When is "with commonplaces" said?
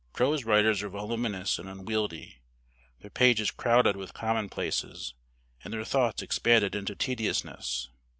3.95-5.13